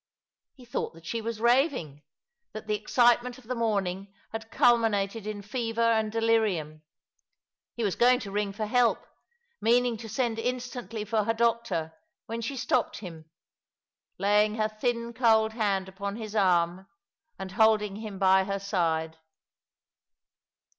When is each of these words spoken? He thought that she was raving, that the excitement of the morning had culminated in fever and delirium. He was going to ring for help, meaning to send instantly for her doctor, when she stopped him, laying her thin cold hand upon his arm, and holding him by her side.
He 0.55 0.65
thought 0.65 0.95
that 0.95 1.05
she 1.05 1.21
was 1.21 1.39
raving, 1.39 2.01
that 2.53 2.65
the 2.65 2.73
excitement 2.73 3.37
of 3.37 3.43
the 3.43 3.53
morning 3.53 4.11
had 4.31 4.49
culminated 4.49 5.27
in 5.27 5.43
fever 5.43 5.91
and 5.93 6.11
delirium. 6.11 6.81
He 7.75 7.83
was 7.83 7.95
going 7.95 8.19
to 8.21 8.31
ring 8.31 8.51
for 8.51 8.65
help, 8.65 9.05
meaning 9.61 9.97
to 9.97 10.09
send 10.09 10.39
instantly 10.39 11.05
for 11.05 11.25
her 11.25 11.35
doctor, 11.35 11.93
when 12.25 12.41
she 12.41 12.57
stopped 12.57 12.97
him, 12.97 13.29
laying 14.17 14.55
her 14.55 14.69
thin 14.69 15.13
cold 15.13 15.53
hand 15.53 15.87
upon 15.87 16.15
his 16.15 16.35
arm, 16.35 16.87
and 17.37 17.51
holding 17.51 17.97
him 17.97 18.17
by 18.17 18.43
her 18.45 18.57
side. 18.57 19.19